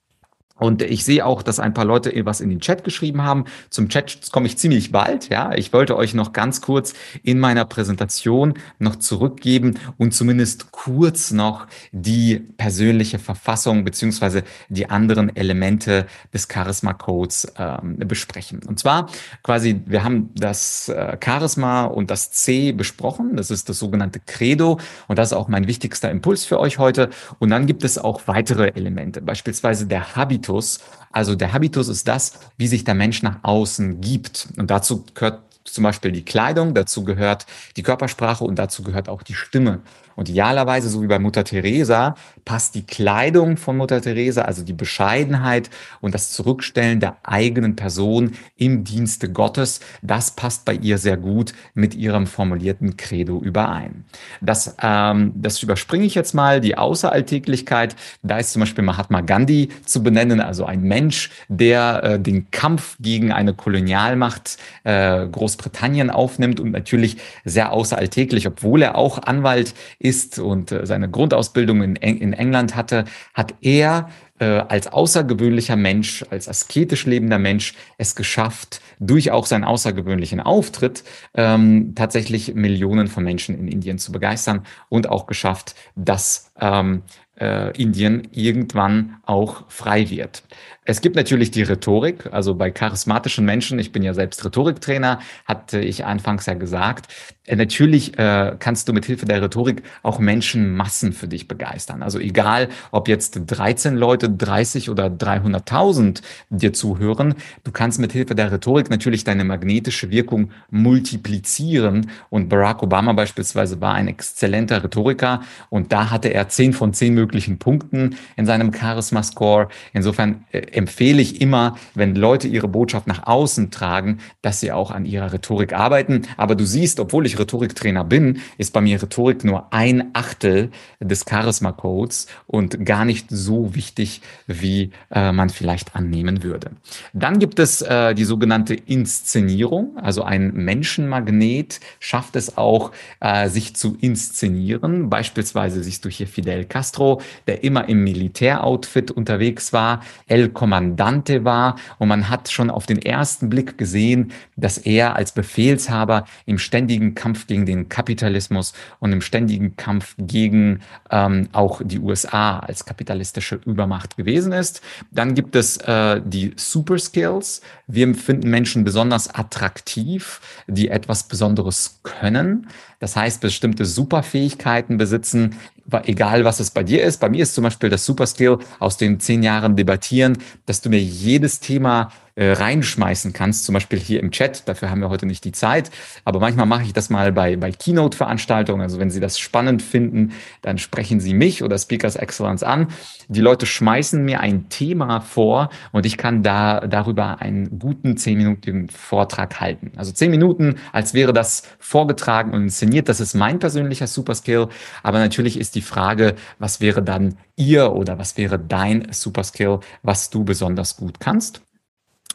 Und 0.63 0.81
ich 0.81 1.05
sehe 1.05 1.27
auch, 1.27 1.43
dass 1.43 1.59
ein 1.59 1.75
paar 1.75 1.85
Leute 1.85 2.13
was 2.25 2.41
in 2.41 2.49
den 2.49 2.61
Chat 2.61 2.85
geschrieben 2.85 3.23
haben. 3.23 3.47
Zum 3.69 3.89
Chat 3.89 4.31
komme 4.31 4.47
ich 4.47 4.59
ziemlich 4.59 4.93
bald. 4.93 5.29
Ja, 5.29 5.53
ich 5.55 5.73
wollte 5.73 5.97
euch 5.97 6.15
noch 6.15 6.33
ganz 6.33 6.61
kurz 6.61 6.95
in 7.25 7.41
meiner 7.41 7.65
Präsentation 7.65 8.55
noch 8.79 8.95
zurückgeben 8.95 9.77
und 9.99 10.15
zumindest 10.15 10.71
kurz 10.71 11.33
noch 11.33 11.67
die 11.91 12.39
persönliche 12.39 13.19
Verfassung 13.19 13.85
beziehungsweise 13.85 14.45
die 14.69 14.89
anderen 14.89 15.35
Elemente 15.35 16.07
des 16.33 16.47
Charisma 16.49 16.93
Codes 16.93 17.53
ähm, 17.59 17.97
besprechen. 17.99 18.61
Und 18.65 18.79
zwar 18.79 19.09
quasi, 19.43 19.81
wir 19.87 20.05
haben 20.05 20.31
das 20.37 20.89
äh, 20.89 21.17
Charisma 21.23 21.87
und 21.87 22.09
das 22.09 22.31
C 22.31 22.71
besprochen. 22.71 23.35
Das 23.35 23.51
ist 23.51 23.69
das 23.69 23.81
sogenannte 23.81 24.21
Credo 24.25 24.79
und 25.09 25.19
das 25.19 25.31
ist 25.31 25.37
auch 25.37 25.49
mein 25.49 25.67
wichtigster 25.67 26.09
Impuls 26.09 26.45
für 26.45 26.61
euch 26.61 26.79
heute. 26.79 27.11
Und 27.41 27.51
dann 27.51 27.67
gibt 27.67 27.83
es 27.83 27.99
auch 27.99 28.23
weitere 28.27 28.69
Elemente, 28.77 29.21
beispielsweise 29.21 29.87
der 29.87 30.15
Habitus 30.15 30.52
Habitus. 30.53 30.81
Also 31.11 31.35
der 31.35 31.53
Habitus 31.53 31.89
ist 31.89 32.09
das, 32.09 32.35
wie 32.57 32.67
sich 32.67 32.85
der 32.85 32.95
Mensch 32.95 33.23
nach 33.23 33.43
außen 33.43 34.01
gibt. 34.01 34.49
Und 34.57 34.71
dazu 34.71 35.05
gehört 35.15 35.43
zum 35.73 35.85
Beispiel 35.85 36.13
die 36.13 36.25
Kleidung, 36.25 36.75
dazu 36.75 37.05
gehört 37.05 37.47
die 37.77 37.83
Körpersprache 37.83 38.45
und 38.45 38.59
dazu 38.59 38.83
gehört 38.83 39.09
auch 39.09 39.23
die 39.23 39.35
Stimme. 39.35 39.81
Und 40.15 40.29
idealerweise, 40.29 40.89
so 40.89 41.03
wie 41.03 41.07
bei 41.07 41.19
Mutter 41.19 41.45
Teresa, 41.45 42.17
passt 42.45 42.75
die 42.75 42.85
Kleidung 42.85 43.57
von 43.57 43.77
Mutter 43.77 44.01
Teresa, 44.01 44.43
also 44.43 44.63
die 44.63 44.73
Bescheidenheit 44.73 45.71
und 46.01 46.15
das 46.15 46.33
Zurückstellen 46.33 47.01
der 47.01 47.17
eigenen 47.23 47.77
Person 47.77 48.33
im 48.57 48.85
Dienste 48.85 49.31
Gottes, 49.31 49.81
das 50.03 50.33
passt 50.33 50.65
bei 50.65 50.75
ihr 50.75 50.99
sehr 50.99 51.17
gut 51.17 51.55
mit 51.75 51.95
ihrem 51.95 52.27
formulierten 52.27 52.97
Credo 52.97 53.41
überein. 53.41 54.05
Das, 54.41 54.77
ähm, 54.83 55.33
das 55.37 55.63
überspringe 55.63 56.05
ich 56.05 56.15
jetzt 56.15 56.35
mal, 56.35 56.61
die 56.61 56.77
Außeralltäglichkeit. 56.77 57.97
Da 58.23 58.39
ist 58.39 58.53
zum 58.53 58.61
Beispiel 58.61 58.85
Mahatma 58.85 59.21
Gandhi 59.21 59.69
zu 59.85 60.03
benennen, 60.03 60.41
also 60.41 60.65
ein 60.65 60.83
Mensch, 60.83 61.31
der 61.49 62.03
äh, 62.05 62.21
den 62.21 62.51
Kampf 62.51 62.97
gegen 63.01 63.33
eine 63.33 63.55
Kolonialmacht 63.55 64.59
äh, 64.85 65.27
Großbritannien 65.27 65.62
aufnimmt 66.11 66.61
und 66.61 66.71
natürlich 66.71 67.17
sehr 67.45 67.73
außeralltäglich, 67.73 68.47
obwohl 68.47 68.83
er 68.83 68.97
auch 68.97 69.19
Anwalt 69.19 69.75
ist 69.99 70.39
und 70.39 70.73
äh, 70.73 70.87
seine 70.87 71.11
Grundausbildung 71.11 71.83
in, 71.83 71.97
in 71.97 72.33
England 72.33 72.77
hatte, 72.77 73.05
hat 73.35 73.55
er 73.61 74.09
äh, 74.43 74.65
als 74.69 74.89
außergewöhnlicher 74.89 75.77
Mensch, 75.77 76.25
als 76.31 76.49
asketisch 76.49 77.07
lebender 77.07 77.39
Mensch 77.39 77.75
es 77.97 78.17
geschafft, 78.17 78.81
durch 78.99 79.31
auch 79.31 79.47
seinen 79.47 79.63
außergewöhnlichen 79.63 80.41
Auftritt 80.41 81.05
ähm, 81.35 81.95
tatsächlich 81.95 82.55
Millionen 82.55 83.07
von 83.07 83.23
Menschen 83.23 83.57
in 83.57 83.69
Indien 83.69 83.99
zu 83.99 84.11
begeistern 84.11 84.67
und 84.89 85.09
auch 85.09 85.27
geschafft, 85.27 85.77
dass 85.95 86.51
ähm, 86.61 87.03
äh, 87.43 87.71
Indien 87.77 88.29
irgendwann 88.33 89.17
auch 89.27 89.65
frei 89.69 90.09
wird. 90.09 90.45
Es 90.85 91.01
gibt 91.01 91.15
natürlich 91.15 91.53
die 91.53 91.63
Rhetorik, 91.63 92.29
also 92.33 92.57
bei 92.57 92.73
charismatischen 92.73 93.45
Menschen, 93.45 93.79
ich 93.79 93.93
bin 93.93 94.03
ja 94.03 94.15
selbst 94.15 94.45
Rhetoriktrainer, 94.45 95.21
hatte 95.45 95.79
ich 95.79 96.05
anfangs 96.05 96.47
ja 96.47 96.55
gesagt, 96.55 97.07
äh, 97.47 97.55
natürlich 97.55 98.19
äh, 98.19 98.57
kannst 98.59 98.89
du 98.89 98.93
mit 98.93 99.05
Hilfe 99.05 99.27
der 99.27 99.41
Rhetorik 99.43 99.85
auch 100.03 100.19
Menschenmassen 100.19 101.13
für 101.13 101.29
dich 101.29 101.47
begeistern. 101.47 102.03
Also 102.03 102.19
egal, 102.19 102.69
ob 102.91 103.07
jetzt 103.07 103.41
13 103.47 103.97
Leute, 103.97 104.29
30 104.29 104.91
oder 104.91 105.07
300.000 105.07 106.21
dir 106.51 106.73
zuhören, 106.73 107.35
du 107.63 107.71
kannst 107.71 108.01
mit 108.01 108.11
Hilfe 108.11 108.35
der 108.35 108.51
Rhetorik 108.51 108.91
natürlich 108.91 109.23
deine 109.23 109.45
magnetische 109.45 110.11
Wirkung 110.11 110.51
multiplizieren. 110.71 112.11
Und 112.29 112.49
Barack 112.49 112.83
Obama 112.83 113.13
beispielsweise 113.13 113.81
war 113.81 113.95
ein 113.95 114.09
exzellenter 114.09 114.83
Rhetoriker 114.83 115.43
und 115.71 115.93
da 115.93 116.11
hatte 116.11 116.29
er 116.29 116.49
10 116.49 116.73
von 116.73 116.93
10 116.93 117.15
möglichen 117.33 117.59
Punkten 117.59 118.17
in 118.37 118.45
seinem 118.45 118.75
Charisma-Score. 118.75 119.69
Insofern 119.95 120.45
äh, 120.53 120.59
empfehle 120.59 121.23
ich 121.23 121.41
immer, 121.41 121.77
wenn 121.95 122.15
Leute 122.15 122.47
ihre 122.47 122.69
Botschaft 122.69 123.07
nach 123.07 123.27
außen 123.27 123.71
tragen, 123.71 124.19
dass 124.43 124.61
sie 124.61 124.71
auch 124.71 124.91
an 124.91 125.07
ihrer 125.07 125.33
Rhetorik 125.33 125.73
arbeiten. 125.73 126.23
Aber 126.37 126.55
du 126.55 126.67
siehst, 126.67 127.01
obwohl 127.01 127.25
ich 127.25 127.39
Rhetoriktrainer 127.39 128.05
bin, 128.05 128.41
ist 128.59 128.75
bei 128.75 128.83
mir 128.83 129.03
Rhetorik 129.03 129.45
nur 129.45 129.73
ein 129.73 130.11
Achtel 130.13 130.71
des 131.01 131.25
Charisma-Codes 131.29 132.27
und 132.47 132.85
gar 132.85 133.07
nicht 133.07 133.29
so 133.31 133.75
wichtig, 133.75 134.21
wie 134.47 134.91
äh, 135.11 135.33
man 135.33 135.49
vielleicht 135.49 135.97
annehmen 135.97 136.43
würde. 136.43 136.73
Dann 137.15 137.39
gibt 137.39 137.59
es 137.59 137.81
äh, 137.81 138.15
die 138.15 138.25
sogenannte 138.25 138.75
Inszenierung. 138.75 139.97
Also 139.97 140.23
ein 140.23 140.53
Menschenmagnet 140.53 141.81
schafft 141.99 142.37
es 142.37 142.59
auch, 142.59 142.93
äh, 143.21 143.49
sich 143.49 143.75
zu 143.75 143.97
inszenieren. 144.01 145.09
Beispielsweise 145.09 145.83
siehst 145.83 146.05
du 146.05 146.11
hier 146.11 146.27
Fidel 146.27 146.65
Castro, 146.65 147.12
der 147.47 147.65
immer 147.65 147.89
im 147.89 148.05
Militäroutfit 148.05 149.11
unterwegs 149.11 149.73
war. 149.73 150.01
El 150.27 150.49
Kommandante 150.49 151.45
war 151.45 151.77
und 151.99 152.09
man 152.09 152.29
hat 152.29 152.51
schon 152.51 152.71
auf 152.71 152.87
den 152.87 153.01
ersten 153.03 153.49
Blick 153.49 153.79
gesehen, 153.79 154.33
dass 154.57 154.79
er 154.79 155.17
als 155.17 155.33
Befehlshaber 155.33 156.25
im 156.47 156.59
ständigen 156.59 157.15
Kampf 157.15 157.47
gegen 157.47 157.67
den 157.67 157.89
Kapitalismus 157.89 158.73
und 159.01 159.13
im 159.13 159.21
ständigen 159.21 159.77
Kampf 159.77 160.15
gegen 160.19 160.81
ähm, 161.11 161.49
auch 161.53 161.81
die 161.85 161.99
USA 161.99 162.61
als 162.61 162.85
kapitalistische 162.85 163.61
Übermacht 163.67 164.17
gewesen 164.17 164.53
ist. 164.53 164.83
Dann 165.11 165.35
gibt 165.35 165.57
es 165.57 165.77
äh, 165.79 166.21
die 166.25 166.53
Super 166.57 166.99
Skills. 166.99 167.63
Wir 167.87 168.15
finden 168.15 168.51
Menschen 168.51 168.85
besonders 168.85 169.35
attraktiv, 169.35 170.41
die 170.67 170.89
etwas 170.89 171.25
Besonderes 171.25 172.01
können. 172.03 172.69
Das 173.03 173.17
heißt, 173.17 173.41
bestimmte 173.41 173.85
Superfähigkeiten 173.85 174.97
besitzen, 174.97 175.57
egal 176.05 176.45
was 176.45 176.61
es 176.61 176.71
bei 176.71 176.85
dir 176.85 177.03
ist. 177.03 177.19
Bei 177.19 177.29
mir 177.29 177.43
ist 177.43 177.53
zum 177.53 177.65
Beispiel 177.65 177.91
das 177.91 178.07
Superskill 178.07 178.59
aus 178.79 178.97
den 178.97 179.19
zehn 179.19 179.43
Jahren 179.43 179.75
debattieren, 179.75 180.39
dass 180.67 180.83
du 180.83 180.89
mir 180.89 181.01
jedes 181.01 181.59
Thema 181.59 182.13
äh, 182.35 182.53
reinschmeißen 182.53 183.33
kannst, 183.33 183.65
zum 183.65 183.75
Beispiel 183.75 183.99
hier 183.99 184.21
im 184.21 184.31
Chat. 184.31 184.69
Dafür 184.69 184.91
haben 184.91 185.01
wir 185.01 185.11
heute 185.11 185.27
nicht 185.27 185.45
die 185.45 185.53
Zeit. 185.53 185.91
Aber 186.25 186.41
manchmal 186.41 186.67
mache 186.67 186.83
ich 186.83 186.93
das 186.93 187.11
mal 187.11 187.33
bei, 187.33 187.57
bei 187.57 187.71
Keynote-Veranstaltungen. 187.71 188.83
Also 188.83 188.99
wenn 188.99 189.11
Sie 189.11 189.21
das 189.21 189.39
spannend 189.39 189.83
finden, 189.83 190.33
dann 190.63 190.79
sprechen 190.79 191.21
Sie 191.21 191.35
mich 191.35 191.63
oder 191.63 191.79
Speakers 191.79 192.17
Excellence 192.17 192.63
an. 192.63 192.89
Die 193.29 193.41
Leute 193.41 193.67
schmeißen 193.67 194.25
mir 194.25 194.41
ein 194.41 194.69
Thema 194.69 195.21
vor 195.21 195.71
und 195.93 196.07
ich 196.07 196.17
kann 196.17 196.43
da 196.43 196.81
darüber 196.81 197.41
einen 197.41 197.79
guten 197.79 198.17
zehnminütigen 198.17 198.89
Vortrag 198.89 199.61
halten. 199.61 199.93
Also 199.97 200.13
zehn 200.13 200.31
Minuten, 200.31 200.77
als 200.93 201.15
wäre 201.15 201.33
das 201.33 201.63
vorgetragen 201.79 202.53
und 202.53 202.63
inszeniert. 202.63 203.09
Das 203.09 203.21
ist 203.21 203.35
mein 203.35 203.59
persönlicher 203.59 204.07
Superskill. 204.07 204.69
Aber 205.03 205.19
natürlich 205.19 205.59
ist 205.59 205.75
die 205.75 205.83
Frage, 205.83 206.35
was 206.59 206.81
wäre 206.81 207.03
dann 207.03 207.37
ihr 207.57 207.93
oder 207.93 208.19
was 208.19 208.37
wäre 208.37 208.59
dein 208.59 209.09
Superskill, 209.13 209.81
was 210.03 210.31
du 210.31 210.45
besonders 210.45 210.97
gut 210.97 211.21
kannst? 211.21 211.63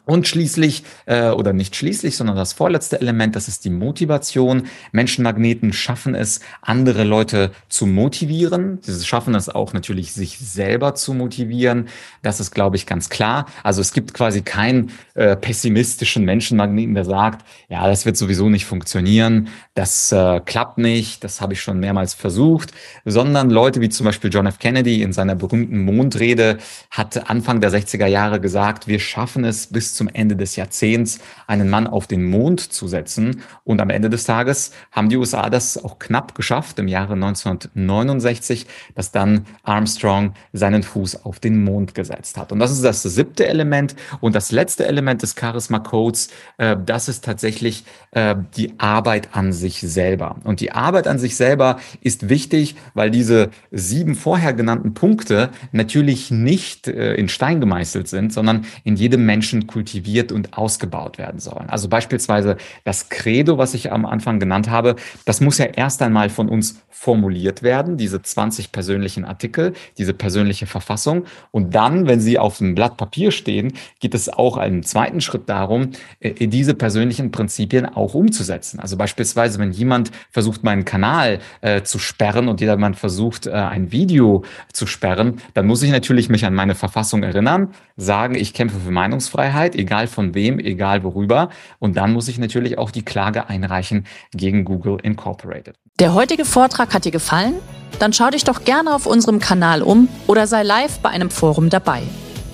Und 0.08 0.26
schließlich, 0.26 0.84
äh, 1.04 1.28
oder 1.28 1.52
nicht 1.52 1.76
schließlich, 1.76 2.16
sondern 2.16 2.34
das 2.34 2.54
vorletzte 2.54 2.98
Element, 2.98 3.36
das 3.36 3.46
ist 3.46 3.66
die 3.66 3.70
Motivation. 3.70 4.62
Menschenmagneten 4.90 5.74
schaffen 5.74 6.14
es, 6.14 6.40
andere 6.62 7.04
Leute 7.04 7.50
zu 7.68 7.84
motivieren. 7.84 8.78
Sie 8.80 9.04
schaffen 9.04 9.34
es 9.34 9.50
auch 9.50 9.74
natürlich, 9.74 10.14
sich 10.14 10.38
selber 10.38 10.94
zu 10.94 11.12
motivieren. 11.12 11.88
Das 12.22 12.40
ist, 12.40 12.52
glaube 12.52 12.76
ich, 12.76 12.86
ganz 12.86 13.10
klar. 13.10 13.44
Also 13.62 13.82
es 13.82 13.92
gibt 13.92 14.14
quasi 14.14 14.40
keinen 14.40 14.92
äh, 15.12 15.36
pessimistischen 15.36 16.24
Menschenmagneten, 16.24 16.94
der 16.94 17.04
sagt, 17.04 17.44
ja, 17.68 17.86
das 17.86 18.06
wird 18.06 18.16
sowieso 18.16 18.48
nicht 18.48 18.64
funktionieren, 18.64 19.48
das 19.74 20.10
äh, 20.10 20.40
klappt 20.40 20.78
nicht, 20.78 21.22
das 21.22 21.42
habe 21.42 21.52
ich 21.52 21.60
schon 21.60 21.80
mehrmals 21.80 22.14
versucht, 22.14 22.70
sondern 23.04 23.50
Leute 23.50 23.82
wie 23.82 23.90
zum 23.90 24.06
Beispiel 24.06 24.32
John 24.32 24.46
F. 24.46 24.58
Kennedy 24.58 25.02
in 25.02 25.12
seiner 25.12 25.34
berühmten 25.34 25.84
Mondrede 25.84 26.56
hat 26.88 27.28
Anfang 27.28 27.60
der 27.60 27.70
60er 27.70 28.06
Jahre 28.06 28.40
gesagt, 28.40 28.88
wir 28.88 29.00
schaffen 29.00 29.44
es 29.44 29.66
bis 29.66 29.97
zum 29.98 30.08
Ende 30.08 30.36
des 30.36 30.56
Jahrzehnts 30.56 31.18
einen 31.46 31.68
Mann 31.68 31.86
auf 31.86 32.06
den 32.06 32.24
Mond 32.24 32.60
zu 32.60 32.88
setzen. 32.88 33.42
Und 33.64 33.80
am 33.82 33.90
Ende 33.90 34.08
des 34.08 34.24
Tages 34.24 34.70
haben 34.92 35.10
die 35.10 35.16
USA 35.16 35.50
das 35.50 35.82
auch 35.82 35.98
knapp 35.98 36.34
geschafft 36.34 36.78
im 36.78 36.88
Jahre 36.88 37.14
1969, 37.14 38.66
dass 38.94 39.12
dann 39.12 39.44
Armstrong 39.64 40.32
seinen 40.52 40.82
Fuß 40.82 41.24
auf 41.24 41.40
den 41.40 41.62
Mond 41.62 41.94
gesetzt 41.94 42.38
hat. 42.38 42.52
Und 42.52 42.60
das 42.60 42.70
ist 42.70 42.84
das 42.84 43.02
siebte 43.02 43.46
Element. 43.46 43.96
Und 44.20 44.34
das 44.34 44.52
letzte 44.52 44.86
Element 44.86 45.22
des 45.22 45.34
Charisma 45.38 45.80
Codes, 45.80 46.28
äh, 46.56 46.76
das 46.86 47.08
ist 47.08 47.24
tatsächlich 47.24 47.84
äh, 48.12 48.36
die 48.56 48.78
Arbeit 48.78 49.30
an 49.32 49.52
sich 49.52 49.80
selber. 49.80 50.36
Und 50.44 50.60
die 50.60 50.72
Arbeit 50.72 51.08
an 51.08 51.18
sich 51.18 51.36
selber 51.36 51.80
ist 52.00 52.28
wichtig, 52.28 52.76
weil 52.94 53.10
diese 53.10 53.50
sieben 53.72 54.14
vorher 54.14 54.52
genannten 54.52 54.94
Punkte 54.94 55.50
natürlich 55.72 56.30
nicht 56.30 56.86
äh, 56.86 57.14
in 57.14 57.28
Stein 57.28 57.60
gemeißelt 57.60 58.06
sind, 58.06 58.32
sondern 58.32 58.64
in 58.84 58.94
jedem 58.94 59.26
Menschen 59.26 59.66
kultiviert 59.66 59.87
kultiviert 59.88 60.32
und 60.32 60.56
ausgebaut 60.56 61.18
werden 61.18 61.40
sollen. 61.40 61.68
Also 61.68 61.88
beispielsweise 61.88 62.56
das 62.84 63.08
Credo, 63.08 63.58
was 63.58 63.74
ich 63.74 63.90
am 63.90 64.04
Anfang 64.04 64.38
genannt 64.38 64.68
habe, 64.68 64.96
das 65.24 65.40
muss 65.40 65.58
ja 65.58 65.66
erst 65.66 66.02
einmal 66.02 66.28
von 66.28 66.48
uns 66.48 66.82
formuliert 66.90 67.62
werden, 67.62 67.96
diese 67.96 68.20
20 68.20 68.72
persönlichen 68.72 69.24
Artikel, 69.24 69.72
diese 69.98 70.14
persönliche 70.14 70.66
Verfassung. 70.66 71.24
Und 71.52 71.74
dann, 71.74 72.08
wenn 72.08 72.20
sie 72.20 72.38
auf 72.38 72.58
dem 72.58 72.74
Blatt 72.74 72.96
Papier 72.96 73.30
stehen, 73.30 73.72
geht 74.00 74.14
es 74.14 74.28
auch 74.28 74.56
einen 74.56 74.82
zweiten 74.82 75.20
Schritt 75.20 75.48
darum, 75.48 75.92
äh, 76.18 76.48
diese 76.48 76.74
persönlichen 76.74 77.30
Prinzipien 77.30 77.86
auch 77.86 78.14
umzusetzen. 78.14 78.80
Also 78.80 78.96
beispielsweise, 78.96 79.60
wenn 79.60 79.70
jemand 79.70 80.10
versucht, 80.30 80.64
meinen 80.64 80.84
Kanal 80.84 81.38
äh, 81.60 81.82
zu 81.82 82.00
sperren 82.00 82.48
und 82.48 82.60
jemand 82.60 82.96
versucht, 82.96 83.46
äh, 83.46 83.52
ein 83.52 83.92
Video 83.92 84.42
zu 84.72 84.86
sperren, 84.86 85.40
dann 85.54 85.66
muss 85.66 85.82
ich 85.82 85.92
natürlich 85.92 86.28
mich 86.28 86.44
an 86.44 86.54
meine 86.54 86.74
Verfassung 86.74 87.22
erinnern, 87.22 87.72
sagen, 87.96 88.34
ich 88.34 88.54
kämpfe 88.54 88.80
für 88.80 88.90
Meinungsfreiheit, 88.90 89.76
egal 89.78 90.06
von 90.06 90.34
wem, 90.34 90.58
egal 90.58 91.02
worüber. 91.04 91.48
Und 91.78 91.96
dann 91.96 92.12
muss 92.12 92.28
ich 92.28 92.38
natürlich 92.38 92.78
auch 92.78 92.90
die 92.90 93.04
Klage 93.04 93.48
einreichen 93.48 94.06
gegen 94.32 94.64
Google 94.64 94.98
Incorporated. 95.02 95.76
Der 95.98 96.14
heutige 96.14 96.44
Vortrag 96.44 96.92
hat 96.94 97.04
dir 97.04 97.12
gefallen? 97.12 97.54
Dann 97.98 98.12
schau 98.12 98.30
dich 98.30 98.44
doch 98.44 98.64
gerne 98.64 98.94
auf 98.94 99.06
unserem 99.06 99.38
Kanal 99.38 99.82
um 99.82 100.08
oder 100.26 100.46
sei 100.46 100.62
live 100.62 100.98
bei 101.00 101.08
einem 101.08 101.30
Forum 101.30 101.70
dabei. 101.70 102.02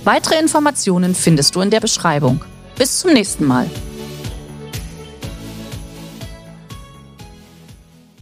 Weitere 0.04 0.38
Informationen 0.38 1.14
findest 1.14 1.56
du 1.56 1.60
in 1.60 1.70
der 1.70 1.80
Beschreibung. 1.80 2.42
Bis 2.78 3.00
zum 3.00 3.12
nächsten 3.12 3.46
Mal. 3.46 3.66